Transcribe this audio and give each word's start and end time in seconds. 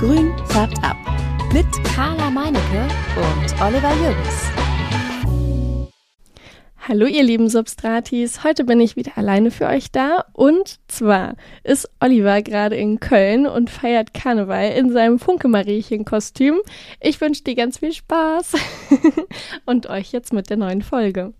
Grün 0.00 0.32
färbt 0.46 0.82
ab. 0.82 0.96
Mit 1.52 1.66
Carla 1.94 2.30
Meinecke 2.30 2.88
und 3.16 3.60
Oliver 3.60 3.92
Jürgens. 3.96 4.50
Hallo 6.88 7.04
ihr 7.04 7.22
lieben 7.22 7.50
Substratis, 7.50 8.42
heute 8.42 8.64
bin 8.64 8.80
ich 8.80 8.96
wieder 8.96 9.18
alleine 9.18 9.50
für 9.50 9.66
euch 9.66 9.92
da 9.92 10.24
und 10.32 10.80
zwar 10.88 11.34
ist 11.64 11.86
Oliver 12.00 12.40
gerade 12.40 12.76
in 12.76 12.98
Köln 12.98 13.46
und 13.46 13.68
feiert 13.68 14.14
Karneval 14.14 14.70
in 14.70 14.90
seinem 14.90 15.18
Funke-Mariechen-Kostüm. 15.18 16.60
Ich 16.98 17.20
wünsche 17.20 17.44
dir 17.44 17.54
ganz 17.54 17.80
viel 17.80 17.92
Spaß 17.92 18.54
und 19.66 19.86
euch 19.90 20.12
jetzt 20.12 20.32
mit 20.32 20.48
der 20.48 20.56
neuen 20.56 20.80
Folge. 20.80 21.34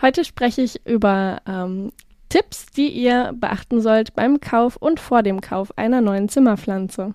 Heute 0.00 0.24
spreche 0.24 0.62
ich 0.62 0.86
über 0.86 1.42
ähm, 1.46 1.92
Tipps, 2.30 2.64
die 2.74 2.88
ihr 2.88 3.34
beachten 3.34 3.82
sollt 3.82 4.14
beim 4.14 4.40
Kauf 4.40 4.76
und 4.76 5.00
vor 5.00 5.22
dem 5.22 5.42
Kauf 5.42 5.76
einer 5.76 6.00
neuen 6.00 6.30
Zimmerpflanze. 6.30 7.12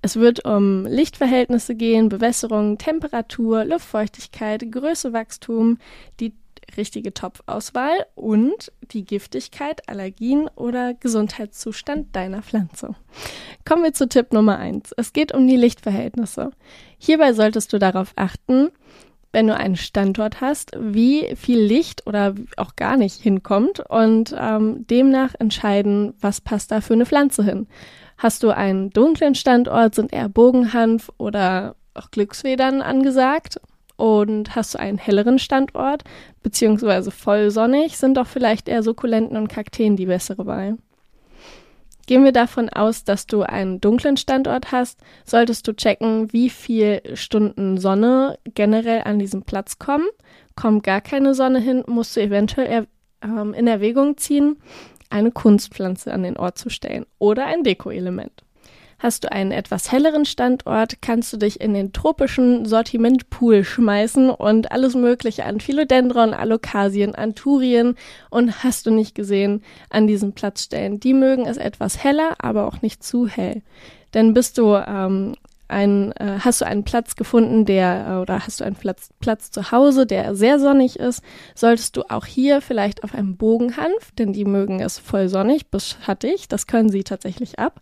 Es 0.00 0.16
wird 0.16 0.44
um 0.44 0.84
Lichtverhältnisse 0.86 1.74
gehen, 1.74 2.08
Bewässerung, 2.08 2.78
Temperatur, 2.78 3.64
Luftfeuchtigkeit, 3.64 4.70
Größe, 4.70 5.12
Wachstum, 5.12 5.78
die 6.20 6.34
richtige 6.76 7.12
Topfauswahl 7.12 8.06
und 8.14 8.72
die 8.92 9.04
Giftigkeit, 9.04 9.88
Allergien 9.88 10.48
oder 10.54 10.94
Gesundheitszustand 10.94 12.14
deiner 12.16 12.42
Pflanze. 12.42 12.94
Kommen 13.64 13.84
wir 13.84 13.92
zu 13.92 14.08
Tipp 14.08 14.32
Nummer 14.32 14.58
eins. 14.58 14.92
Es 14.96 15.12
geht 15.12 15.32
um 15.34 15.46
die 15.46 15.56
Lichtverhältnisse. 15.56 16.50
Hierbei 16.98 17.32
solltest 17.32 17.72
du 17.72 17.78
darauf 17.78 18.12
achten, 18.16 18.70
wenn 19.32 19.46
du 19.46 19.56
einen 19.56 19.76
Standort 19.76 20.40
hast, 20.40 20.72
wie 20.78 21.34
viel 21.36 21.58
Licht 21.58 22.06
oder 22.06 22.34
auch 22.56 22.76
gar 22.76 22.96
nicht 22.96 23.20
hinkommt 23.20 23.80
und 23.88 24.34
ähm, 24.38 24.86
demnach 24.86 25.34
entscheiden, 25.38 26.14
was 26.20 26.40
passt 26.40 26.70
da 26.70 26.80
für 26.80 26.94
eine 26.94 27.06
Pflanze 27.06 27.42
hin. 27.42 27.66
Hast 28.18 28.42
du 28.42 28.50
einen 28.50 28.90
dunklen 28.90 29.34
Standort, 29.34 29.94
sind 29.94 30.12
eher 30.12 30.28
Bogenhanf 30.28 31.10
oder 31.16 31.74
auch 31.94 32.10
Glücksfedern 32.10 32.82
angesagt. 32.82 33.60
Und 33.96 34.56
hast 34.56 34.74
du 34.74 34.78
einen 34.78 34.98
helleren 34.98 35.38
Standort, 35.38 36.02
beziehungsweise 36.42 37.10
voll 37.10 37.50
sonnig, 37.50 37.98
sind 37.98 38.16
doch 38.16 38.26
vielleicht 38.26 38.68
eher 38.68 38.82
Sukkulenten 38.82 39.36
und 39.36 39.48
Kakteen 39.48 39.96
die 39.96 40.06
bessere 40.06 40.46
Wahl. 40.46 40.78
Gehen 42.06 42.24
wir 42.24 42.32
davon 42.32 42.68
aus, 42.68 43.04
dass 43.04 43.26
du 43.26 43.42
einen 43.42 43.80
dunklen 43.80 44.16
Standort 44.16 44.72
hast, 44.72 45.00
solltest 45.24 45.68
du 45.68 45.72
checken, 45.72 46.32
wie 46.32 46.50
viel 46.50 47.00
Stunden 47.14 47.78
Sonne 47.78 48.38
generell 48.54 49.02
an 49.04 49.18
diesem 49.18 49.42
Platz 49.42 49.78
kommen. 49.78 50.06
Kommt 50.56 50.82
gar 50.82 51.00
keine 51.00 51.34
Sonne 51.34 51.60
hin, 51.60 51.84
musst 51.86 52.16
du 52.16 52.20
eventuell 52.20 52.86
ähm, 53.22 53.54
in 53.54 53.66
Erwägung 53.66 54.16
ziehen, 54.16 54.56
eine 55.10 55.30
Kunstpflanze 55.30 56.12
an 56.12 56.22
den 56.22 56.36
Ort 56.36 56.58
zu 56.58 56.70
stellen 56.70 57.06
oder 57.18 57.46
ein 57.46 57.62
Dekoelement. 57.62 58.42
Hast 59.02 59.24
du 59.24 59.32
einen 59.32 59.50
etwas 59.50 59.90
helleren 59.90 60.24
Standort, 60.24 61.02
kannst 61.02 61.32
du 61.32 61.36
dich 61.36 61.60
in 61.60 61.74
den 61.74 61.92
tropischen 61.92 62.66
Sortimentpool 62.66 63.64
schmeißen 63.64 64.30
und 64.30 64.70
alles 64.70 64.94
Mögliche 64.94 65.44
an 65.44 65.58
Philodendron, 65.58 66.32
Alokasien, 66.32 67.16
Anturien 67.16 67.96
und 68.30 68.62
hast 68.62 68.86
du 68.86 68.92
nicht 68.92 69.16
gesehen 69.16 69.64
an 69.90 70.06
diesem 70.06 70.34
Platz 70.34 70.62
stellen. 70.62 71.00
Die 71.00 71.14
mögen 71.14 71.46
es 71.46 71.56
etwas 71.56 72.04
heller, 72.04 72.36
aber 72.38 72.68
auch 72.68 72.80
nicht 72.80 73.02
zu 73.02 73.26
hell. 73.26 73.62
Denn 74.14 74.34
bist 74.34 74.56
du 74.56 74.76
ähm, 74.76 75.34
ein, 75.72 76.12
äh, 76.12 76.38
hast 76.38 76.60
du 76.60 76.66
einen 76.66 76.84
Platz 76.84 77.16
gefunden, 77.16 77.64
der 77.64 78.06
äh, 78.08 78.20
oder 78.20 78.46
hast 78.46 78.60
du 78.60 78.64
einen 78.64 78.76
Platz, 78.76 79.10
Platz 79.20 79.50
zu 79.50 79.72
Hause, 79.72 80.06
der 80.06 80.36
sehr 80.36 80.60
sonnig 80.60 80.98
ist, 80.98 81.24
solltest 81.56 81.96
du 81.96 82.02
auch 82.08 82.26
hier 82.26 82.60
vielleicht 82.60 83.02
auf 83.02 83.14
einem 83.14 83.36
Bogenhanf, 83.36 84.12
denn 84.18 84.32
die 84.32 84.44
mögen 84.44 84.80
es 84.80 84.98
voll 84.98 85.28
sonnig 85.28 85.70
bis 85.70 85.88
schattig, 85.88 86.46
das 86.46 86.66
können 86.66 86.90
sie 86.90 87.02
tatsächlich 87.02 87.58
ab, 87.58 87.80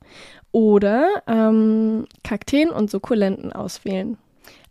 oder 0.52 1.22
ähm, 1.26 2.06
Kakteen 2.24 2.70
und 2.70 2.90
Sukkulenten 2.90 3.52
auswählen. 3.52 4.18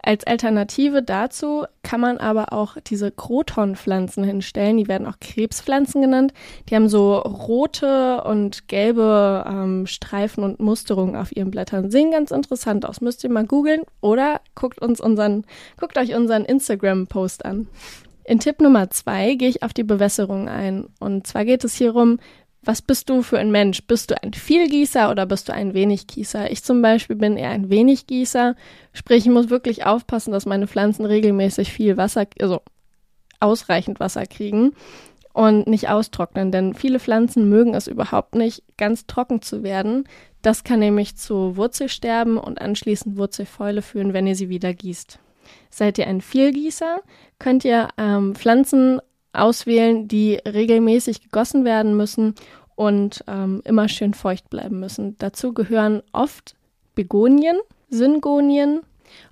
Als 0.02 0.25
Alternative 0.25 1.03
dazu 1.03 1.66
kann 1.83 1.99
man 1.99 2.19
aber 2.19 2.53
auch 2.53 2.78
diese 2.88 3.12
Krotonpflanzen 3.12 4.23
hinstellen. 4.23 4.78
Die 4.78 4.88
werden 4.88 5.06
auch 5.06 5.19
Krebspflanzen 5.19 6.01
genannt. 6.01 6.34
Die 6.69 6.75
haben 6.75 6.88
so 6.88 7.18
rote 7.18 8.23
und 8.23 8.69
gelbe 8.69 9.44
ähm, 9.45 9.88
Streifen 9.88 10.45
und 10.45 10.62
Musterungen 10.62 11.18
auf 11.18 11.35
ihren 11.35 11.51
Blättern. 11.51 11.91
Sehen 11.91 12.12
ganz 12.12 12.31
interessant 12.31 12.85
aus. 12.85 13.01
Müsst 13.01 13.25
ihr 13.25 13.29
mal 13.29 13.45
googeln 13.45 13.81
oder 14.00 14.39
guckt 14.56 14.79
uns 14.81 15.01
unseren, 15.01 15.45
guckt 15.78 15.97
euch 15.97 16.16
unseren 16.16 16.45
Instagram-Post 16.45 17.44
an. 17.44 17.68
In 18.23 18.39
Tipp 18.39 18.62
Nummer 18.62 18.89
zwei 18.91 19.35
gehe 19.35 19.50
ich 19.50 19.63
auf 19.63 19.73
die 19.73 19.84
Bewässerung 19.84 20.47
ein. 20.47 20.88
Und 21.00 21.28
zwar 21.28 21.44
geht 21.44 21.66
es 21.66 21.75
hierum, 21.75 22.19
was 22.62 22.81
bist 22.81 23.09
du 23.09 23.22
für 23.22 23.40
ein 23.40 23.52
Mensch? 23.52 23.84
Bist 23.88 24.12
du 24.12 24.22
ein 24.22 24.34
Vielgießer 24.34 25.09
oder 25.09 25.25
bist 25.25 25.47
du 25.47 25.53
ein 25.53 25.74
Weniggießer? 25.74 26.52
Ich 26.52 26.64
zum 26.64 26.81
Beispiel 26.81 27.16
bin 27.16 27.38
eher 27.38 27.52
ein 27.52 27.70
Weniggießer, 27.70 28.56
sprich, 28.94 29.25
ich 29.25 29.31
muss 29.31 29.50
wirklich 29.50 29.86
aufpassen, 29.86 30.31
dass 30.31 30.46
meine 30.46 30.68
Pflanzen 30.68 31.06
regelmäßig 31.06 31.72
viel 31.72 31.98
Wasser, 31.98 32.28
also 32.40 32.62
ausreichend 33.40 34.00
Wasser 34.00 34.25
kriegen 34.25 34.74
und 35.34 35.68
nicht 35.68 35.90
austrocknen, 35.90 36.52
denn 36.52 36.74
viele 36.74 37.00
Pflanzen 37.00 37.48
mögen 37.48 37.74
es 37.74 37.88
überhaupt 37.88 38.36
nicht, 38.36 38.64
ganz 38.78 39.08
trocken 39.08 39.42
zu 39.42 39.64
werden. 39.64 40.03
Das 40.42 40.64
kann 40.64 40.80
nämlich 40.80 41.16
zu 41.16 41.56
Wurzelsterben 41.56 42.38
und 42.38 42.59
anschließend 42.59 43.18
Wurzelfäule 43.18 43.81
führen, 43.81 44.14
wenn 44.14 44.28
ihr 44.28 44.36
sie 44.36 44.50
wieder 44.50 44.74
gießt. 44.74 45.19
Seid 45.69 45.98
ihr 45.98 46.08
ein 46.08 46.22
Vielgießer, 46.22 47.02
könnt 47.40 47.64
ihr 47.64 47.88
ähm, 47.98 48.36
Pflanzen 48.36 49.00
auswählen, 49.34 50.07
die 50.07 50.35
regelmäßig 50.35 51.22
gegossen 51.22 51.66
werden 51.66 51.95
müssen 51.95 52.35
und 52.75 53.23
ähm, 53.28 53.62
immer 53.66 53.90
schön 53.90 54.13
feucht 54.13 54.50
bleiben 54.50 54.79
müssen. 54.79 55.16
Dazu 55.17 55.53
gehören 55.53 56.01
oft 56.12 56.56
Begonien, 56.95 57.57
Syngonien 57.89 58.81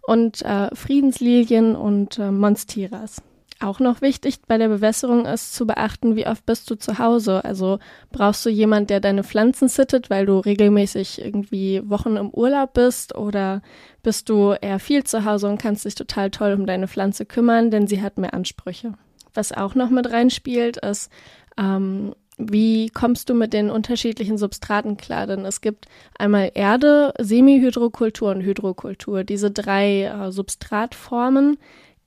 und 0.06 0.42
äh, 0.44 0.74
Friedenslilien 0.76 1.76
und 1.76 2.20
äh, 2.20 2.32
Monsteras. 2.32 3.22
Auch 3.60 3.80
noch 3.80 4.02
wichtig 4.02 4.42
bei 4.48 4.60
der 4.60 4.68
Bewässerung 4.68 5.26
ist 5.26 5.56
zu 5.56 5.66
beachten, 5.66 6.16
wie 6.16 6.28
oft 6.28 6.46
bist 6.46 6.70
du 6.70 6.76
zu 6.76 7.00
Hause. 7.00 7.44
Also 7.44 7.80
brauchst 8.12 8.46
du 8.46 8.50
jemand, 8.50 8.92
der 8.92 9.00
deine 9.00 9.24
Pflanzen 9.24 9.68
sittet, 9.68 10.12
weil 10.12 10.28
du 10.28 10.38
regelmäßig 10.38 11.24
irgendwie 11.24 11.82
Wochen 11.90 12.18
im 12.18 12.30
Urlaub 12.30 12.74
bist 12.74 13.16
oder 13.16 13.64
bist 14.04 14.30
du 14.30 14.52
eher 14.52 14.80
viel 14.80 15.06
zu 15.06 15.26
Hause 15.26 15.48
und 15.48 15.60
kannst 15.60 15.86
dich 15.86 15.96
total 15.96 16.30
toll 16.30 16.54
um 16.54 16.68
deine 16.68 16.88
Pflanze 16.88 17.26
kümmern, 17.26 17.72
denn 17.72 17.88
sie 17.88 18.02
hat 18.02 18.20
mehr 18.20 18.36
Ansprüche. 18.36 18.94
Was 19.34 19.52
auch 19.52 19.76
noch 19.76 19.90
mit 19.90 20.12
reinspielt, 20.12 20.78
ist, 20.78 21.12
ähm, 21.58 22.14
wie 22.38 22.90
kommst 22.90 23.30
du 23.30 23.34
mit 23.34 23.52
den 23.52 23.72
unterschiedlichen 23.72 24.38
Substraten 24.38 24.96
klar? 24.98 25.26
Denn 25.26 25.44
es 25.44 25.62
gibt 25.62 25.88
einmal 26.20 26.52
Erde, 26.54 27.14
Semihydrokultur 27.20 28.30
und 28.30 28.42
Hydrokultur. 28.42 29.24
Diese 29.24 29.50
drei 29.50 30.04
äh, 30.04 30.32
Substratformen 30.32 31.58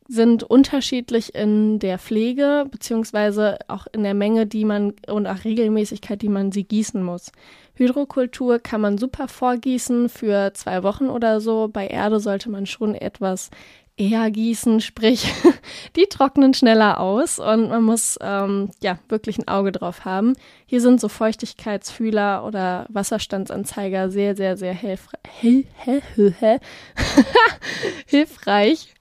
sind 0.06 0.42
unterschiedlich 0.42 1.34
in 1.36 1.78
der 1.78 1.98
Pflege 1.98 2.66
beziehungsweise 2.68 3.58
auch 3.68 3.86
in 3.92 4.02
der 4.02 4.14
Menge, 4.14 4.46
die 4.46 4.64
man 4.64 4.94
und 5.06 5.28
auch 5.28 5.44
Regelmäßigkeit, 5.44 6.20
die 6.20 6.28
man 6.28 6.50
sie 6.50 6.64
gießen 6.64 7.00
muss. 7.02 7.30
Hydrokultur 7.74 8.58
kann 8.58 8.80
man 8.80 8.98
super 8.98 9.28
vorgießen 9.28 10.08
für 10.08 10.52
zwei 10.54 10.82
Wochen 10.82 11.08
oder 11.08 11.40
so. 11.40 11.68
Bei 11.72 11.86
Erde 11.86 12.18
sollte 12.18 12.50
man 12.50 12.66
schon 12.66 12.96
etwas 12.96 13.50
eher 14.00 14.30
gießen, 14.30 14.80
sprich, 14.80 15.30
die 15.96 16.06
trocknen 16.06 16.54
schneller 16.54 16.98
aus 16.98 17.38
und 17.38 17.68
man 17.68 17.82
muss 17.82 18.18
ähm, 18.22 18.70
ja 18.82 18.98
wirklich 19.08 19.38
ein 19.38 19.46
Auge 19.46 19.72
drauf 19.72 20.06
haben. 20.06 20.32
Hier 20.66 20.80
sind 20.80 21.00
so 21.00 21.08
Feuchtigkeitsfühler 21.08 22.44
oder 22.44 22.86
Wasserstandsanzeiger 22.88 24.10
sehr, 24.10 24.34
sehr, 24.34 24.56
sehr 24.56 24.72
hilfreich. 24.72 25.20
Hil 25.40 25.66
hil 25.84 26.02
hil 26.14 26.34
hilfreich. 28.06 28.94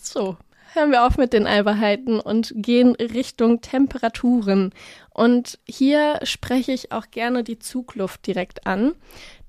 So, 0.00 0.36
hören 0.72 0.90
wir 0.90 1.06
auf 1.06 1.18
mit 1.18 1.34
den 1.34 1.46
Albernheiten 1.46 2.18
und 2.18 2.52
gehen 2.56 2.94
Richtung 2.94 3.60
Temperaturen. 3.60 4.72
Und 5.10 5.58
hier 5.68 6.20
spreche 6.22 6.72
ich 6.72 6.92
auch 6.92 7.10
gerne 7.10 7.44
die 7.44 7.58
Zugluft 7.58 8.26
direkt 8.26 8.66
an. 8.66 8.94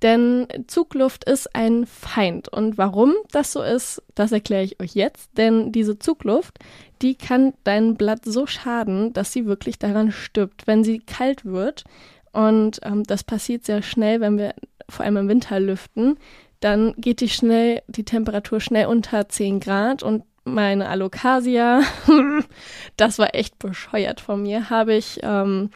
Denn 0.02 0.48
Zugluft 0.68 1.26
ist 1.26 1.54
ein 1.56 1.86
Feind. 1.86 2.48
Und 2.48 2.78
warum 2.78 3.14
das 3.32 3.52
so 3.52 3.62
ist, 3.62 4.02
das 4.16 4.32
erkläre 4.32 4.64
ich 4.64 4.80
euch 4.80 4.96
jetzt. 4.96 5.30
Denn 5.38 5.72
diese 5.72 6.00
Zugluft, 6.00 6.58
die 7.02 7.16
kann 7.16 7.54
dein 7.64 7.96
Blatt 7.96 8.24
so 8.24 8.48
schaden, 8.48 9.14
dass 9.14 9.34
sie 9.34 9.46
wirklich 9.46 9.78
daran 9.78 10.12
stirbt, 10.12 10.68
wenn 10.68 10.84
sie 10.84 11.00
kalt 11.00 11.46
wird. 11.46 11.84
Und 12.32 12.80
ähm, 12.84 13.04
das 13.04 13.24
passiert 13.24 13.66
sehr 13.66 13.82
schnell, 13.82 14.22
wenn 14.22 14.38
wir 14.38 14.54
vor 14.88 15.06
allem 15.06 15.18
im 15.18 15.28
Winter 15.28 15.60
lüften. 15.60 16.18
Dann 16.60 16.94
geht 16.98 17.22
die 17.22 17.30
schnell, 17.30 17.82
die 17.88 18.04
Temperatur 18.04 18.60
schnell 18.60 18.88
unter 18.88 19.30
10 19.30 19.60
Grad 19.60 20.04
und 20.04 20.24
meine 20.44 20.90
Alocasia, 20.90 21.82
das 22.98 23.20
war 23.20 23.36
echt 23.36 23.60
bescheuert 23.60 24.20
von 24.20 24.42
mir, 24.42 24.70
habe 24.70 24.96
ich 24.96 25.20
ähm, 25.22 25.70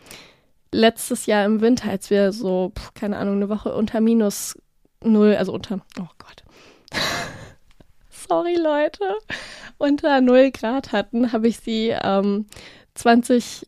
letztes 0.73 1.25
Jahr 1.25 1.45
im 1.45 1.61
Winter, 1.61 1.89
als 1.89 2.09
wir 2.09 2.31
so, 2.31 2.71
pf, 2.77 2.93
keine 2.93 3.17
Ahnung, 3.17 3.35
eine 3.35 3.49
Woche 3.49 3.73
unter 3.73 4.01
minus 4.01 4.57
null, 5.03 5.35
also 5.35 5.53
unter, 5.53 5.79
oh 5.99 6.07
Gott. 6.17 6.43
Sorry, 8.09 8.55
Leute. 8.55 9.17
Unter 9.77 10.21
null 10.21 10.51
Grad 10.51 10.91
hatten, 10.91 11.31
habe 11.31 11.47
ich 11.47 11.59
sie 11.59 11.89
ähm, 11.89 12.47
20 12.95 13.67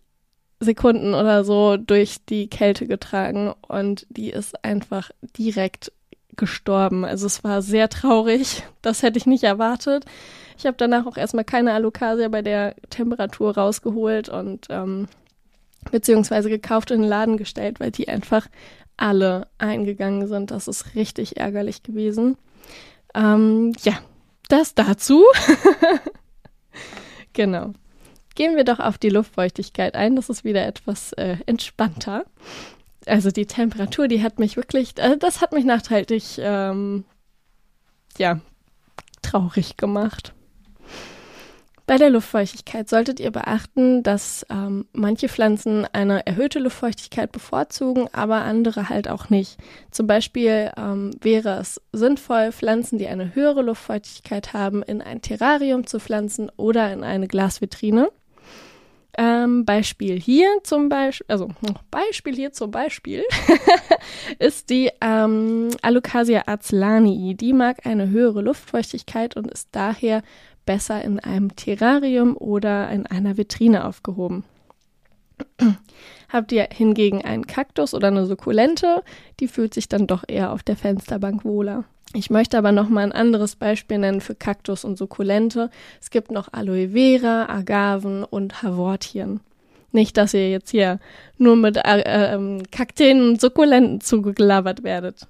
Sekunden 0.59 1.13
oder 1.13 1.43
so 1.43 1.77
durch 1.77 2.17
die 2.25 2.49
Kälte 2.49 2.87
getragen 2.87 3.53
und 3.67 4.07
die 4.09 4.29
ist 4.29 4.63
einfach 4.63 5.11
direkt 5.37 5.91
gestorben. 6.35 7.05
Also 7.05 7.27
es 7.27 7.43
war 7.43 7.61
sehr 7.61 7.89
traurig. 7.89 8.63
Das 8.81 9.01
hätte 9.01 9.17
ich 9.17 9.25
nicht 9.25 9.43
erwartet. 9.43 10.05
Ich 10.59 10.67
habe 10.67 10.77
danach 10.77 11.07
auch 11.07 11.17
erstmal 11.17 11.43
keine 11.43 11.73
Alocasia 11.73 12.27
bei 12.27 12.43
der 12.43 12.75
Temperatur 12.91 13.57
rausgeholt 13.57 14.29
und 14.29 14.67
ähm, 14.69 15.07
beziehungsweise 15.91 16.49
gekauft 16.49 16.91
in 16.91 17.01
den 17.01 17.09
Laden 17.09 17.37
gestellt, 17.37 17.79
weil 17.79 17.91
die 17.91 18.07
einfach 18.07 18.47
alle 18.97 19.47
eingegangen 19.57 20.27
sind. 20.27 20.51
Das 20.51 20.67
ist 20.67 20.95
richtig 20.95 21.37
ärgerlich 21.37 21.83
gewesen. 21.83 22.37
Ähm, 23.13 23.73
ja, 23.83 23.99
das 24.49 24.75
dazu. 24.75 25.23
genau. 27.33 27.73
Gehen 28.35 28.57
wir 28.57 28.65
doch 28.65 28.79
auf 28.79 28.97
die 28.97 29.09
Luftfeuchtigkeit 29.09 29.95
ein. 29.95 30.15
Das 30.15 30.29
ist 30.29 30.43
wieder 30.43 30.65
etwas 30.65 31.13
äh, 31.13 31.37
entspannter. 31.45 32.25
Also 33.05 33.31
die 33.31 33.45
Temperatur, 33.45 34.07
die 34.07 34.21
hat 34.21 34.39
mich 34.39 34.57
wirklich, 34.57 34.97
äh, 34.97 35.17
das 35.17 35.41
hat 35.41 35.53
mich 35.53 35.63
nachteilig, 35.63 36.37
ähm, 36.39 37.05
ja, 38.17 38.41
traurig 39.21 39.77
gemacht. 39.77 40.34
Bei 41.87 41.97
der 41.97 42.09
Luftfeuchtigkeit 42.09 42.89
solltet 42.89 43.19
ihr 43.19 43.29
beachten, 43.29 44.01
dass 44.01 44.43
ähm, 44.49 44.87
manche 44.91 45.29
Pflanzen 45.29 45.85
eine 45.93 46.25
erhöhte 46.25 46.57
Luftfeuchtigkeit 46.57 47.31
bevorzugen, 47.31 48.07
aber 48.11 48.37
andere 48.37 48.89
halt 48.89 49.07
auch 49.07 49.29
nicht. 49.29 49.57
Zum 49.91 50.07
Beispiel 50.07 50.71
ähm, 50.77 51.11
wäre 51.21 51.59
es 51.59 51.79
sinnvoll, 51.91 52.51
Pflanzen, 52.51 52.97
die 52.97 53.07
eine 53.07 53.35
höhere 53.35 53.61
Luftfeuchtigkeit 53.61 54.53
haben, 54.53 54.81
in 54.81 55.01
ein 55.01 55.21
Terrarium 55.21 55.85
zu 55.85 55.99
pflanzen 55.99 56.51
oder 56.57 56.91
in 56.91 57.03
eine 57.03 57.27
Glasvitrine. 57.27 58.09
Ähm, 59.17 59.63
Beispiel 59.63 60.19
hier 60.19 60.49
zum 60.63 60.89
Beispiel, 60.89 61.25
also 61.29 61.49
Beispiel 61.89 62.35
hier 62.35 62.51
zum 62.51 62.71
Beispiel 62.71 63.23
ist 64.39 64.69
die 64.69 64.89
ähm, 64.99 65.69
Alocasia 65.81 66.43
arzlanii. 66.47 67.35
Die 67.35 67.53
mag 67.53 67.85
eine 67.85 68.09
höhere 68.09 68.41
Luftfeuchtigkeit 68.41 69.37
und 69.37 69.49
ist 69.49 69.69
daher 69.71 70.21
besser 70.65 71.03
in 71.03 71.19
einem 71.19 71.55
Terrarium 71.55 72.35
oder 72.37 72.89
in 72.89 73.05
einer 73.05 73.37
Vitrine 73.37 73.85
aufgehoben. 73.85 74.43
Habt 76.29 76.51
ihr 76.51 76.67
hingegen 76.71 77.23
einen 77.23 77.47
Kaktus 77.47 77.93
oder 77.93 78.07
eine 78.07 78.25
Sukkulente, 78.25 79.03
die 79.39 79.47
fühlt 79.47 79.73
sich 79.73 79.87
dann 79.89 80.07
doch 80.07 80.23
eher 80.27 80.51
auf 80.51 80.63
der 80.63 80.75
Fensterbank 80.75 81.45
wohler. 81.45 81.85
Ich 82.13 82.29
möchte 82.29 82.57
aber 82.57 82.71
noch 82.71 82.87
mal 82.87 83.03
ein 83.03 83.11
anderes 83.11 83.55
Beispiel 83.55 83.97
nennen 83.97 84.21
für 84.21 84.35
Kaktus 84.35 84.85
und 84.85 84.97
Sukkulente. 84.97 85.69
Es 85.99 86.09
gibt 86.09 86.31
noch 86.31 86.53
Aloe 86.53 86.89
Vera, 86.89 87.49
Agaven 87.49 88.23
und 88.23 88.63
Havortien. 88.63 89.41
Nicht, 89.91 90.17
dass 90.17 90.33
ihr 90.33 90.49
jetzt 90.49 90.71
hier 90.71 90.99
nur 91.37 91.55
mit 91.55 91.77
äh, 91.77 92.01
äh, 92.01 92.63
Kakteen 92.71 93.21
und 93.21 93.41
Sukkulenten 93.41 94.01
zugelabert 94.01 94.83
werdet. 94.83 95.27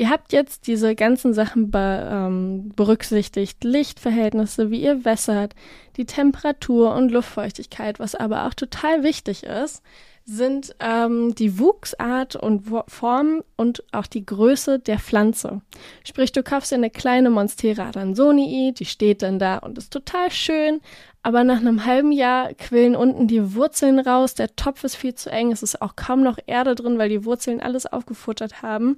Ihr 0.00 0.08
habt 0.08 0.32
jetzt 0.32 0.66
diese 0.66 0.94
ganzen 0.94 1.34
Sachen 1.34 1.70
be, 1.70 2.08
ähm, 2.10 2.70
berücksichtigt, 2.74 3.62
Lichtverhältnisse, 3.64 4.70
wie 4.70 4.82
ihr 4.82 5.04
wässert, 5.04 5.54
die 5.98 6.06
Temperatur 6.06 6.94
und 6.94 7.10
Luftfeuchtigkeit, 7.10 8.00
was 8.00 8.14
aber 8.14 8.46
auch 8.46 8.54
total 8.54 9.02
wichtig 9.02 9.42
ist, 9.42 9.82
sind 10.24 10.74
ähm, 10.80 11.34
die 11.34 11.58
Wuchsart 11.58 12.34
und 12.34 12.72
Form 12.88 13.42
und 13.56 13.84
auch 13.92 14.06
die 14.06 14.24
Größe 14.24 14.78
der 14.78 14.98
Pflanze. 14.98 15.60
Sprich, 16.02 16.32
du 16.32 16.42
kaufst 16.42 16.70
dir 16.70 16.76
eine 16.76 16.88
kleine 16.88 17.28
Monstera 17.28 17.88
adansonii, 17.88 18.72
die 18.72 18.86
steht 18.86 19.20
dann 19.20 19.38
da 19.38 19.58
und 19.58 19.76
ist 19.76 19.92
total 19.92 20.30
schön, 20.30 20.80
aber 21.22 21.44
nach 21.44 21.58
einem 21.58 21.84
halben 21.84 22.12
Jahr 22.12 22.54
quillen 22.54 22.96
unten 22.96 23.28
die 23.28 23.54
Wurzeln 23.54 23.98
raus, 23.98 24.34
der 24.34 24.56
Topf 24.56 24.82
ist 24.84 24.96
viel 24.96 25.14
zu 25.14 25.30
eng, 25.30 25.52
es 25.52 25.62
ist 25.62 25.82
auch 25.82 25.94
kaum 25.94 26.22
noch 26.22 26.38
Erde 26.46 26.74
drin, 26.74 26.96
weil 26.96 27.10
die 27.10 27.26
Wurzeln 27.26 27.60
alles 27.60 27.84
aufgefuttert 27.84 28.62
haben 28.62 28.96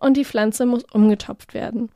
und 0.00 0.16
die 0.16 0.24
Pflanze 0.24 0.66
muss 0.66 0.84
umgetopft 0.92 1.54
werden. 1.54 1.90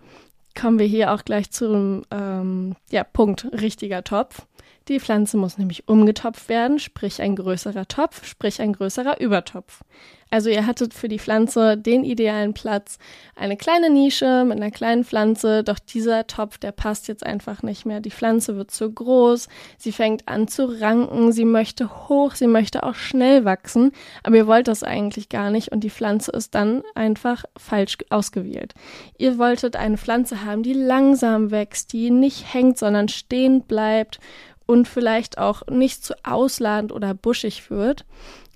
Kommen 0.58 0.78
wir 0.78 0.86
hier 0.86 1.12
auch 1.12 1.24
gleich 1.24 1.50
zum 1.50 2.02
ähm, 2.10 2.74
ja, 2.90 3.04
Punkt 3.04 3.46
richtiger 3.52 4.02
Topf. 4.02 4.46
Die 4.88 4.98
Pflanze 4.98 5.36
muss 5.36 5.58
nämlich 5.58 5.88
umgetopft 5.88 6.48
werden, 6.48 6.78
sprich 6.78 7.22
ein 7.22 7.36
größerer 7.36 7.86
Topf, 7.86 8.26
sprich 8.26 8.60
ein 8.60 8.72
größerer 8.72 9.20
Übertopf. 9.20 9.82
Also 10.30 10.48
ihr 10.48 10.64
hattet 10.66 10.94
für 10.94 11.08
die 11.08 11.18
Pflanze 11.18 11.76
den 11.76 12.04
idealen 12.04 12.54
Platz, 12.54 12.98
eine 13.34 13.56
kleine 13.56 13.90
Nische 13.90 14.44
mit 14.46 14.58
einer 14.58 14.70
kleinen 14.70 15.04
Pflanze, 15.04 15.64
doch 15.64 15.80
dieser 15.80 16.28
Topf, 16.28 16.58
der 16.58 16.70
passt 16.70 17.08
jetzt 17.08 17.26
einfach 17.26 17.64
nicht 17.64 17.84
mehr. 17.84 18.00
Die 18.00 18.12
Pflanze 18.12 18.56
wird 18.56 18.70
zu 18.70 18.92
groß, 18.92 19.48
sie 19.76 19.90
fängt 19.90 20.28
an 20.28 20.46
zu 20.46 20.66
ranken, 20.80 21.32
sie 21.32 21.44
möchte 21.44 22.08
hoch, 22.08 22.36
sie 22.36 22.46
möchte 22.46 22.84
auch 22.84 22.94
schnell 22.94 23.44
wachsen, 23.44 23.90
aber 24.22 24.36
ihr 24.36 24.46
wollt 24.46 24.68
das 24.68 24.84
eigentlich 24.84 25.28
gar 25.30 25.50
nicht 25.50 25.72
und 25.72 25.80
die 25.80 25.90
Pflanze 25.90 26.30
ist 26.30 26.54
dann 26.54 26.82
einfach 26.94 27.44
falsch 27.56 27.98
ausgewählt. 28.10 28.74
Ihr 29.18 29.36
wolltet 29.36 29.74
eine 29.74 29.98
Pflanze 29.98 30.44
haben, 30.44 30.62
die 30.62 30.74
langsam 30.74 31.50
wächst, 31.50 31.92
die 31.92 32.10
nicht 32.10 32.54
hängt, 32.54 32.78
sondern 32.78 33.08
stehend 33.08 33.66
bleibt 33.66 34.20
und 34.70 34.86
vielleicht 34.86 35.36
auch 35.36 35.66
nicht 35.66 36.04
zu 36.04 36.14
ausladend 36.22 36.92
oder 36.92 37.12
buschig 37.12 37.72
wird. 37.72 38.04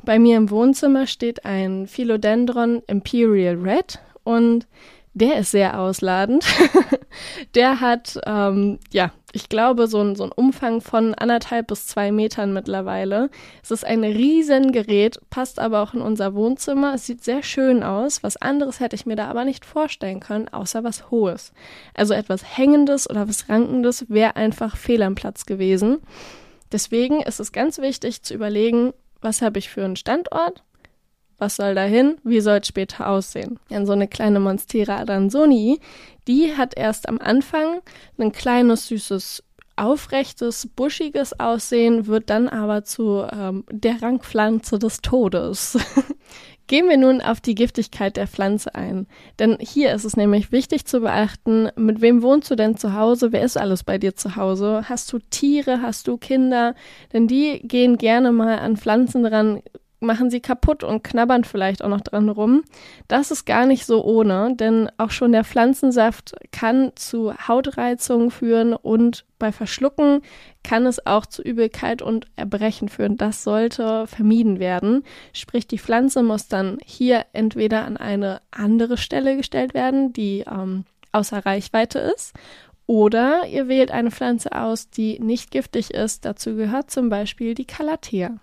Bei 0.05 0.21
mir 0.21 0.37
im 0.37 0.49
Wohnzimmer 0.49 1.09
steht 1.09 1.45
ein 1.45 1.89
Philodendron 1.89 2.83
Imperial 2.87 3.57
Red 3.57 3.99
und 4.23 4.69
der 5.13 5.39
ist 5.39 5.51
sehr 5.51 5.81
ausladend. 5.81 6.47
der 7.57 7.81
hat, 7.81 8.17
ähm, 8.27 8.79
ja, 8.93 9.11
ich 9.35 9.49
glaube, 9.49 9.89
so 9.89 10.01
ein, 10.01 10.15
so 10.15 10.25
ein 10.25 10.33
Umfang 10.33 10.81
von 10.81 11.15
anderthalb 11.15 11.67
bis 11.67 11.87
zwei 11.87 12.13
Metern 12.13 12.53
mittlerweile. 12.53 13.31
Es 13.63 13.73
ist 13.73 13.85
ein 13.85 14.05
Riesengerät, 14.05 15.21
passt 15.29 15.59
aber 15.59 15.83
auch 15.83 15.93
in 15.93 16.01
unser 16.01 16.35
Wohnzimmer. 16.35 16.95
Es 16.95 17.07
sieht 17.07 17.25
sehr 17.25 17.43
schön 17.43 17.83
aus. 17.83 18.23
Was 18.23 18.37
anderes 18.37 18.79
hätte 18.79 18.95
ich 18.95 19.07
mir 19.07 19.17
da 19.17 19.27
aber 19.27 19.45
nicht 19.45 19.65
vorstellen 19.65 20.21
können, 20.21 20.49
außer 20.49 20.85
was 20.85 21.11
Hohes. 21.11 21.53
Also 21.95 22.15
etwas 22.15 22.57
Hängendes 22.57 23.11
oder 23.11 23.29
was 23.29 23.49
Rankendes 23.49 24.07
wäre 24.09 24.37
einfach 24.37 24.77
fehl 24.77 25.03
am 25.03 25.17
Platz 25.17 25.47
gewesen. 25.47 25.99
Deswegen 26.71 27.21
ist 27.21 27.41
es 27.41 27.51
ganz 27.51 27.79
wichtig 27.79 28.23
zu 28.23 28.35
überlegen, 28.35 28.93
was 29.21 29.43
habe 29.43 29.59
ich 29.59 29.69
für 29.69 29.85
einen 29.85 29.97
Standort, 29.97 30.63
was 31.39 31.57
soll 31.57 31.75
dahin? 31.75 32.17
Wie 32.25 32.41
soll 32.41 32.59
es 32.59 32.69
später 32.69 33.09
aussehen? 33.09 33.59
Ja, 33.69 33.85
so 33.85 33.93
eine 33.93 34.09
kleine 34.09 34.41
Monstera 34.41 34.99
adansoni, 34.99 35.81
die 36.27 36.57
hat 36.57 36.77
erst 36.77 37.09
am 37.09 37.19
Anfang 37.19 37.81
ein 38.19 38.33
kleines, 38.33 38.89
süßes, 38.89 39.43
aufrechtes, 39.77 40.69
buschiges 40.75 41.39
Aussehen, 41.41 42.07
wird 42.07 42.31
dann 42.31 42.49
aber 42.49 42.85
zu 42.85 43.27
ähm, 43.31 43.65
der 43.71 44.01
Rangpflanze 44.03 44.79
des 44.79 45.01
Todes. 45.01 45.79
Gehen 46.67 46.89
wir 46.89 46.97
nun 46.97 47.21
auf 47.21 47.43
die 47.43 47.55
Giftigkeit 47.55 48.17
der 48.17 48.27
Pflanze 48.27 48.75
ein. 48.75 49.07
Denn 49.39 49.59
hier 49.61 49.93
ist 49.93 50.05
es 50.05 50.17
nämlich 50.17 50.51
wichtig 50.51 50.87
zu 50.87 51.01
beachten, 51.01 51.69
mit 51.77 52.01
wem 52.01 52.23
wohnst 52.23 52.51
du 52.51 52.57
denn 52.57 52.79
zu 52.79 52.95
Hause? 52.95 53.33
Wer 53.33 53.43
ist 53.43 53.59
alles 53.59 53.85
bei 53.85 53.99
dir 53.99 54.17
zu 54.17 54.37
Hause? 54.37 54.85
Hast 54.89 55.13
du 55.13 55.19
Tiere? 55.19 55.83
Hast 55.83 56.09
du 56.09 56.17
Kinder? 56.17 56.75
Denn 57.13 57.29
die 57.29 57.61
gehen 57.69 57.99
gerne 57.99 58.33
mal 58.33 58.59
an 58.61 58.79
Pflanzen 58.79 59.25
dran, 59.25 59.61
machen 60.01 60.31
sie 60.31 60.41
kaputt 60.41 60.85
und 60.85 61.03
knabbern 61.03 61.45
vielleicht 61.45 61.83
auch 61.83 61.89
noch 61.89 62.01
dran 62.01 62.29
rum. 62.29 62.63
Das 63.09 63.31
ist 63.31 63.45
gar 63.45 63.67
nicht 63.67 63.87
so 63.87 64.05
ohne, 64.05 64.55
denn 64.55 64.91
auch 64.99 65.11
schon 65.11 65.33
der 65.33 65.45
Pflanzensaft 65.45 66.35
kann 66.53 66.93
zu 66.95 67.35
Hautreizungen 67.49 68.31
führen 68.31 68.75
und 68.75 69.25
bei 69.39 69.53
Verschlucken 69.53 70.23
kann 70.63 70.87
es 70.87 71.07
auch 71.07 71.27
zu 71.27 71.43
Übelkeit 71.43 72.03
und 72.03 72.27
Erbrechen 72.37 72.89
führen. 72.89 73.17
Das 73.17 73.45
sollte 73.45 74.07
vermieden 74.07 74.59
werden. 74.59 75.05
Sprich, 75.33 75.67
die 75.67 75.79
Pflanze 75.79 76.23
muss 76.23 76.49
dann 76.49 76.79
hier 76.85 77.27
entweder 77.33 77.85
an 77.85 77.97
eine 77.97 78.41
andere 78.51 78.97
Stelle 78.97 79.37
gestellt 79.37 79.75
werden, 79.75 80.13
die 80.13 80.45
ähm, 80.51 80.85
außer 81.13 81.45
Reichweite 81.45 81.99
ist, 81.99 82.35
oder 82.87 83.47
ihr 83.47 83.69
wählt 83.69 83.91
eine 83.91 84.11
Pflanze 84.11 84.53
aus, 84.53 84.91
die 84.91 85.19
nicht 85.19 85.51
giftig 85.51 85.93
ist. 85.93 86.25
Dazu 86.25 86.55
gehört 86.55 86.91
zum 86.91 87.09
Beispiel 87.09 87.55
die 87.55 87.65
Calathea. 87.65 88.37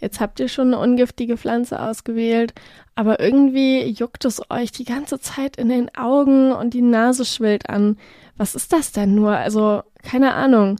Jetzt 0.00 0.18
habt 0.20 0.40
ihr 0.40 0.48
schon 0.48 0.68
eine 0.68 0.78
ungiftige 0.78 1.36
Pflanze 1.36 1.80
ausgewählt, 1.80 2.54
aber 2.94 3.20
irgendwie 3.20 3.82
juckt 3.84 4.24
es 4.24 4.40
euch 4.50 4.72
die 4.72 4.84
ganze 4.84 5.20
Zeit 5.20 5.56
in 5.56 5.68
den 5.68 5.94
Augen 5.94 6.52
und 6.52 6.74
die 6.74 6.82
Nase 6.82 7.24
schwillt 7.24 7.68
an. 7.68 7.98
Was 8.36 8.54
ist 8.54 8.72
das 8.72 8.92
denn 8.92 9.14
nur? 9.14 9.36
Also, 9.36 9.82
keine 10.02 10.34
Ahnung. 10.34 10.76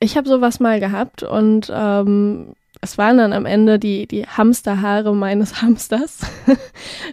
Ich 0.00 0.16
habe 0.16 0.28
sowas 0.28 0.60
mal 0.60 0.80
gehabt 0.80 1.22
und 1.22 1.72
ähm, 1.74 2.54
es 2.84 2.98
waren 2.98 3.16
dann 3.16 3.32
am 3.32 3.46
Ende 3.46 3.78
die, 3.78 4.06
die 4.06 4.26
Hamsterhaare 4.26 5.14
meines 5.14 5.62
Hamsters. 5.62 6.20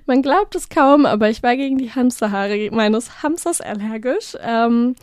Man 0.06 0.22
glaubt 0.22 0.54
es 0.54 0.68
kaum, 0.68 1.06
aber 1.06 1.30
ich 1.30 1.42
war 1.44 1.56
gegen 1.56 1.78
die 1.78 1.92
Hamsterhaare 1.92 2.70
meines 2.72 3.24
Hamsters 3.24 3.62
allergisch. 3.62 4.36
Ähm, 4.42 4.96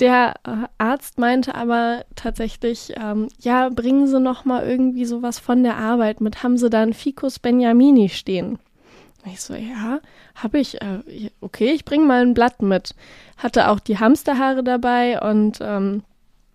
der 0.00 0.34
äh, 0.44 0.66
Arzt 0.76 1.18
meinte 1.18 1.54
aber 1.54 2.04
tatsächlich, 2.16 2.92
ähm, 2.96 3.28
ja, 3.40 3.68
bringen 3.68 4.08
Sie 4.08 4.20
noch 4.20 4.44
mal 4.44 4.68
irgendwie 4.68 5.04
sowas 5.04 5.38
von 5.38 5.62
der 5.62 5.76
Arbeit 5.76 6.20
mit. 6.20 6.42
Haben 6.42 6.58
Sie 6.58 6.68
da 6.68 6.82
einen 6.82 6.92
Ficus 6.92 7.38
benjamini 7.38 8.08
stehen? 8.08 8.58
Ich 9.24 9.40
so, 9.40 9.54
ja, 9.54 10.00
habe 10.34 10.58
ich. 10.58 10.82
Äh, 10.82 11.30
okay, 11.40 11.70
ich 11.70 11.84
bringe 11.84 12.04
mal 12.04 12.22
ein 12.22 12.34
Blatt 12.34 12.60
mit. 12.60 12.94
Hatte 13.38 13.70
auch 13.70 13.78
die 13.78 13.98
Hamsterhaare 13.98 14.64
dabei 14.64 15.20
und 15.20 15.58
ähm, 15.62 16.02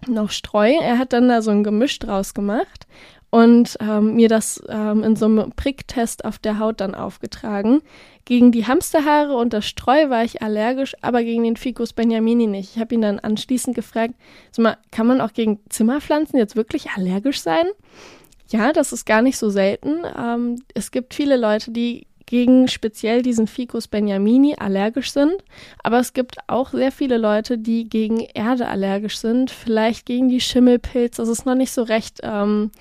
noch 0.07 0.31
Streu. 0.31 0.73
Er 0.81 0.97
hat 0.97 1.13
dann 1.13 1.29
da 1.29 1.41
so 1.41 1.51
ein 1.51 1.63
Gemisch 1.63 1.97
draus 1.99 2.33
gemacht 2.33 2.87
und 3.31 3.77
ähm, 3.79 4.15
mir 4.15 4.27
das 4.27 4.61
ähm, 4.67 5.03
in 5.03 5.15
so 5.15 5.25
einem 5.25 5.51
Pricktest 5.55 6.25
auf 6.25 6.37
der 6.37 6.59
Haut 6.59 6.81
dann 6.81 6.93
aufgetragen. 6.93 7.81
Gegen 8.25 8.51
die 8.51 8.67
Hamsterhaare 8.67 9.35
und 9.35 9.53
das 9.53 9.65
Streu 9.65 10.09
war 10.09 10.23
ich 10.23 10.41
allergisch, 10.41 10.95
aber 11.01 11.23
gegen 11.23 11.43
den 11.43 11.55
Ficus 11.55 11.93
benjamini 11.93 12.45
nicht. 12.45 12.75
Ich 12.75 12.79
habe 12.79 12.93
ihn 12.93 13.01
dann 13.01 13.19
anschließend 13.19 13.75
gefragt, 13.75 14.13
sag 14.51 14.63
mal, 14.63 14.77
kann 14.91 15.07
man 15.07 15.21
auch 15.21 15.33
gegen 15.33 15.59
Zimmerpflanzen 15.69 16.37
jetzt 16.37 16.55
wirklich 16.55 16.91
allergisch 16.91 17.41
sein? 17.41 17.65
Ja, 18.49 18.73
das 18.73 18.91
ist 18.91 19.05
gar 19.05 19.21
nicht 19.21 19.37
so 19.37 19.49
selten. 19.49 19.99
Ähm, 20.15 20.61
es 20.73 20.91
gibt 20.91 21.13
viele 21.13 21.37
Leute, 21.37 21.71
die 21.71 22.07
gegen 22.25 22.67
speziell 22.67 23.21
diesen 23.21 23.47
Ficus 23.47 23.87
benjamini 23.87 24.55
allergisch 24.57 25.11
sind. 25.11 25.35
Aber 25.83 25.99
es 25.99 26.13
gibt 26.13 26.37
auch 26.47 26.71
sehr 26.71 26.91
viele 26.91 27.17
Leute, 27.17 27.57
die 27.57 27.87
gegen 27.87 28.19
Erde 28.19 28.67
allergisch 28.67 29.17
sind, 29.17 29.51
vielleicht 29.51 30.05
gegen 30.05 30.29
die 30.29 30.41
Schimmelpilze. 30.41 31.21
Es 31.21 31.29
ist 31.29 31.45
noch 31.45 31.55
nicht 31.55 31.71
so 31.71 31.83
recht 31.83 32.19
ähm, 32.23 32.71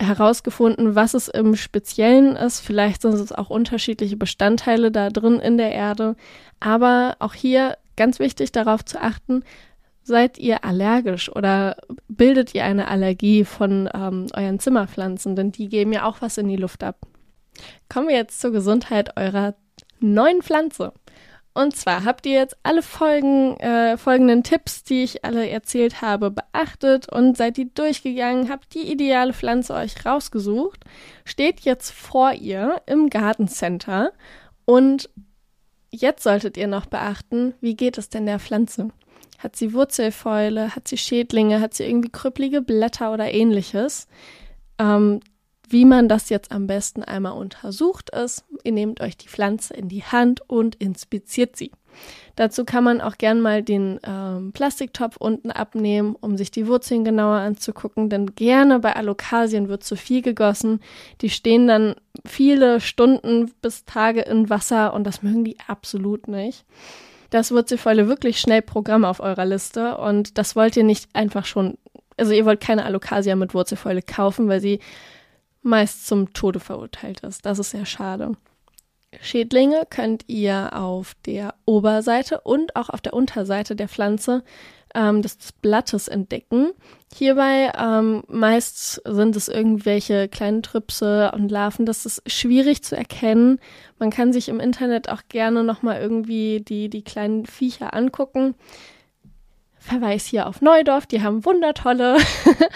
herausgefunden, 0.00 0.94
was 0.94 1.14
es 1.14 1.28
im 1.28 1.54
Speziellen 1.54 2.34
ist. 2.34 2.60
Vielleicht 2.60 3.02
sind 3.02 3.14
es 3.14 3.32
auch 3.32 3.50
unterschiedliche 3.50 4.16
Bestandteile 4.16 4.90
da 4.90 5.10
drin 5.10 5.38
in 5.38 5.58
der 5.58 5.72
Erde. 5.72 6.16
Aber 6.58 7.16
auch 7.18 7.34
hier 7.34 7.76
ganz 7.96 8.18
wichtig 8.18 8.50
darauf 8.50 8.84
zu 8.84 9.00
achten, 9.00 9.44
seid 10.02 10.38
ihr 10.38 10.64
allergisch 10.64 11.30
oder 11.34 11.76
bildet 12.08 12.54
ihr 12.54 12.64
eine 12.64 12.88
Allergie 12.88 13.44
von 13.44 13.88
ähm, 13.94 14.26
euren 14.34 14.58
Zimmerpflanzen, 14.58 15.36
denn 15.36 15.52
die 15.52 15.68
geben 15.68 15.92
ja 15.92 16.04
auch 16.04 16.20
was 16.20 16.38
in 16.38 16.48
die 16.48 16.56
Luft 16.56 16.82
ab. 16.82 17.06
Kommen 17.88 18.08
wir 18.08 18.16
jetzt 18.16 18.40
zur 18.40 18.52
Gesundheit 18.52 19.16
eurer 19.16 19.54
neuen 20.00 20.42
Pflanze. 20.42 20.92
Und 21.52 21.76
zwar 21.76 22.04
habt 22.04 22.26
ihr 22.26 22.34
jetzt 22.34 22.56
alle 22.62 22.82
Folgen, 22.82 23.58
äh, 23.58 23.96
folgenden 23.96 24.44
Tipps, 24.44 24.84
die 24.84 25.02
ich 25.02 25.24
alle 25.24 25.48
erzählt 25.48 26.00
habe, 26.00 26.30
beachtet 26.30 27.08
und 27.10 27.36
seid 27.36 27.56
die 27.56 27.72
durchgegangen, 27.74 28.48
habt 28.48 28.72
die 28.74 28.90
ideale 28.90 29.32
Pflanze 29.32 29.74
euch 29.74 30.06
rausgesucht, 30.06 30.84
steht 31.24 31.60
jetzt 31.60 31.90
vor 31.90 32.32
ihr 32.32 32.80
im 32.86 33.10
Gartencenter 33.10 34.12
und 34.64 35.10
jetzt 35.90 36.22
solltet 36.22 36.56
ihr 36.56 36.68
noch 36.68 36.86
beachten, 36.86 37.54
wie 37.60 37.74
geht 37.74 37.98
es 37.98 38.08
denn 38.08 38.26
der 38.26 38.38
Pflanze? 38.38 38.90
Hat 39.38 39.56
sie 39.56 39.72
Wurzelfäule? 39.72 40.76
Hat 40.76 40.86
sie 40.86 40.98
Schädlinge? 40.98 41.60
Hat 41.60 41.74
sie 41.74 41.84
irgendwie 41.84 42.10
krüppelige 42.10 42.60
Blätter 42.60 43.12
oder 43.12 43.32
ähnliches? 43.32 44.06
Ähm, 44.78 45.20
wie 45.70 45.84
man 45.84 46.08
das 46.08 46.28
jetzt 46.28 46.52
am 46.52 46.66
besten 46.66 47.02
einmal 47.04 47.32
untersucht 47.32 48.10
ist, 48.10 48.44
ihr 48.64 48.72
nehmt 48.72 49.00
euch 49.00 49.16
die 49.16 49.28
Pflanze 49.28 49.74
in 49.74 49.88
die 49.88 50.02
Hand 50.02 50.42
und 50.48 50.74
inspiziert 50.74 51.56
sie. 51.56 51.70
Dazu 52.36 52.64
kann 52.64 52.84
man 52.84 53.00
auch 53.00 53.18
gern 53.18 53.40
mal 53.40 53.62
den 53.62 54.00
ähm, 54.04 54.52
Plastiktopf 54.52 55.16
unten 55.16 55.50
abnehmen, 55.50 56.16
um 56.20 56.36
sich 56.36 56.50
die 56.50 56.66
Wurzeln 56.66 57.04
genauer 57.04 57.36
anzugucken, 57.36 58.08
denn 58.08 58.34
gerne 58.34 58.80
bei 58.80 58.94
Alokasien 58.94 59.68
wird 59.68 59.84
zu 59.84 59.96
viel 59.96 60.22
gegossen. 60.22 60.80
Die 61.20 61.30
stehen 61.30 61.66
dann 61.66 61.94
viele 62.26 62.80
Stunden 62.80 63.52
bis 63.62 63.84
Tage 63.84 64.22
in 64.22 64.50
Wasser 64.50 64.94
und 64.94 65.04
das 65.04 65.22
mögen 65.22 65.44
die 65.44 65.56
absolut 65.66 66.28
nicht. 66.28 66.64
Das 67.30 67.52
Wurzelfäule 67.52 68.08
wirklich 68.08 68.40
schnell 68.40 68.62
Programm 68.62 69.04
auf 69.04 69.20
eurer 69.20 69.44
Liste 69.44 69.96
und 69.98 70.36
das 70.36 70.56
wollt 70.56 70.76
ihr 70.76 70.84
nicht 70.84 71.08
einfach 71.12 71.44
schon, 71.44 71.78
also 72.16 72.32
ihr 72.32 72.44
wollt 72.44 72.60
keine 72.60 72.84
Alocasia 72.84 73.36
mit 73.36 73.54
Wurzelfäule 73.54 74.02
kaufen, 74.02 74.48
weil 74.48 74.60
sie 74.60 74.80
meist 75.62 76.06
zum 76.06 76.32
Tode 76.32 76.60
verurteilt 76.60 77.20
ist. 77.20 77.44
Das 77.46 77.58
ist 77.58 77.70
sehr 77.70 77.86
schade. 77.86 78.36
Schädlinge 79.20 79.86
könnt 79.90 80.24
ihr 80.28 80.70
auf 80.76 81.14
der 81.26 81.54
Oberseite 81.64 82.40
und 82.42 82.76
auch 82.76 82.90
auf 82.90 83.00
der 83.00 83.14
Unterseite 83.14 83.74
der 83.74 83.88
Pflanze 83.88 84.44
ähm, 84.94 85.22
des 85.22 85.36
Blattes 85.60 86.08
entdecken. 86.08 86.72
Hierbei 87.12 87.72
ähm, 87.76 88.22
meist 88.28 89.02
sind 89.04 89.36
es 89.36 89.48
irgendwelche 89.48 90.28
kleinen 90.28 90.62
Trüpse 90.62 91.32
und 91.34 91.50
Larven. 91.50 91.86
Das 91.86 92.06
ist 92.06 92.22
schwierig 92.30 92.82
zu 92.82 92.96
erkennen. 92.96 93.58
Man 93.98 94.10
kann 94.10 94.32
sich 94.32 94.48
im 94.48 94.60
Internet 94.60 95.08
auch 95.08 95.22
gerne 95.28 95.64
nochmal 95.64 96.00
irgendwie 96.00 96.60
die, 96.60 96.88
die 96.88 97.02
kleinen 97.02 97.46
Viecher 97.46 97.94
angucken. 97.94 98.54
Verweis 99.80 100.26
hier 100.26 100.46
auf 100.46 100.60
Neudorf, 100.60 101.06
die 101.06 101.22
haben 101.22 101.44
wundertolle 101.44 102.18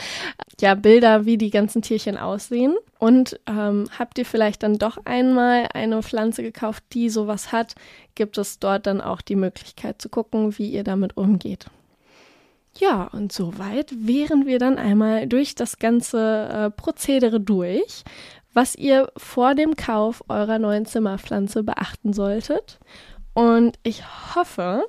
ja, 0.61 0.75
Bilder, 0.75 1.27
wie 1.27 1.37
die 1.37 1.51
ganzen 1.51 1.83
Tierchen 1.83 2.17
aussehen. 2.17 2.75
Und 2.99 3.39
ähm, 3.47 3.85
habt 3.99 4.19
ihr 4.19 4.25
vielleicht 4.25 4.63
dann 4.63 4.79
doch 4.79 4.97
einmal 5.05 5.69
eine 5.75 6.03
Pflanze 6.03 6.43
gekauft, 6.43 6.83
die 6.95 7.11
sowas 7.11 7.53
hat, 7.53 7.75
gibt 8.15 8.39
es 8.39 8.59
dort 8.59 8.87
dann 8.87 9.03
auch 9.03 9.21
die 9.21 9.37
Möglichkeit 9.37 10.01
zu 10.01 10.09
gucken, 10.09 10.59
wie 10.59 10.71
ihr 10.71 10.83
damit 10.83 11.17
umgeht. 11.19 11.67
Ja, 12.79 13.05
und 13.13 13.33
soweit 13.33 13.93
wären 13.95 14.47
wir 14.47 14.59
dann 14.59 14.79
einmal 14.79 15.29
durch 15.29 15.55
das 15.55 15.79
ganze 15.79 16.49
äh, 16.49 16.71
Prozedere 16.71 17.39
durch, 17.39 18.03
was 18.55 18.75
ihr 18.75 19.13
vor 19.17 19.55
dem 19.55 19.77
Kauf 19.77 20.25
eurer 20.29 20.59
neuen 20.59 20.87
Zimmerpflanze 20.87 21.63
beachten 21.63 22.15
solltet. 22.15 22.79
Und 23.35 23.79
ich 23.83 24.03
hoffe, 24.35 24.87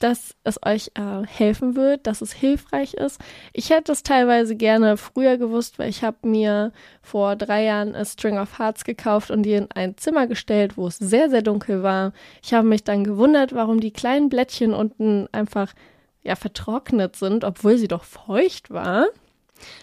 dass 0.00 0.34
es 0.44 0.58
euch 0.64 0.90
äh, 0.94 1.26
helfen 1.26 1.76
wird, 1.76 2.06
dass 2.06 2.22
es 2.22 2.32
hilfreich 2.32 2.94
ist. 2.94 3.20
Ich 3.52 3.70
hätte 3.70 3.92
es 3.92 4.02
teilweise 4.02 4.56
gerne 4.56 4.96
früher 4.96 5.36
gewusst, 5.36 5.78
weil 5.78 5.88
ich 5.88 6.02
habe 6.02 6.26
mir 6.26 6.72
vor 7.02 7.36
drei 7.36 7.64
Jahren 7.64 7.94
a 7.94 8.04
String 8.04 8.38
of 8.38 8.58
Hearts 8.58 8.84
gekauft 8.84 9.30
und 9.30 9.42
die 9.44 9.52
in 9.52 9.70
ein 9.72 9.96
Zimmer 9.96 10.26
gestellt, 10.26 10.76
wo 10.76 10.86
es 10.86 10.96
sehr, 10.96 11.30
sehr 11.30 11.42
dunkel 11.42 11.82
war. 11.82 12.12
Ich 12.42 12.54
habe 12.54 12.66
mich 12.66 12.82
dann 12.82 13.04
gewundert, 13.04 13.54
warum 13.54 13.80
die 13.80 13.92
kleinen 13.92 14.30
Blättchen 14.30 14.72
unten 14.74 15.28
einfach 15.32 15.74
ja 16.22 16.34
vertrocknet 16.34 17.16
sind, 17.16 17.44
obwohl 17.44 17.76
sie 17.76 17.88
doch 17.88 18.04
feucht 18.04 18.70
war. 18.70 19.06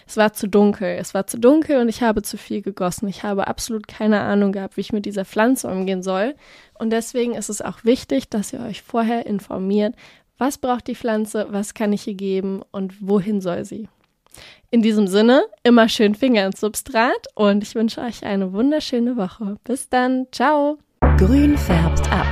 Es 0.06 0.16
war 0.16 0.32
zu 0.32 0.48
dunkel, 0.48 0.96
es 0.98 1.14
war 1.14 1.26
zu 1.26 1.38
dunkel 1.38 1.80
und 1.80 1.88
ich 1.88 2.02
habe 2.02 2.22
zu 2.22 2.36
viel 2.36 2.62
gegossen. 2.62 3.08
Ich 3.08 3.22
habe 3.22 3.46
absolut 3.46 3.88
keine 3.88 4.20
Ahnung 4.20 4.52
gehabt, 4.52 4.76
wie 4.76 4.82
ich 4.82 4.92
mit 4.92 5.06
dieser 5.06 5.24
Pflanze 5.24 5.68
umgehen 5.68 6.02
soll. 6.02 6.34
Und 6.78 6.90
deswegen 6.90 7.34
ist 7.34 7.48
es 7.48 7.62
auch 7.62 7.84
wichtig, 7.84 8.28
dass 8.28 8.52
ihr 8.52 8.60
euch 8.60 8.82
vorher 8.82 9.26
informiert, 9.26 9.94
was 10.38 10.58
braucht 10.58 10.86
die 10.86 10.94
Pflanze, 10.94 11.46
was 11.50 11.74
kann 11.74 11.92
ich 11.92 12.06
ihr 12.06 12.14
geben 12.14 12.62
und 12.70 12.94
wohin 13.06 13.40
soll 13.40 13.64
sie. 13.64 13.88
In 14.70 14.82
diesem 14.82 15.08
Sinne, 15.08 15.44
immer 15.62 15.88
schön 15.88 16.14
Finger 16.14 16.46
ins 16.46 16.60
Substrat 16.60 17.26
und 17.34 17.62
ich 17.62 17.74
wünsche 17.74 18.00
euch 18.00 18.24
eine 18.24 18.52
wunderschöne 18.52 19.16
Woche. 19.16 19.56
Bis 19.64 19.88
dann, 19.88 20.26
ciao. 20.30 20.78
Grün 21.16 21.56
färbt 21.56 22.10
ab. 22.12 22.26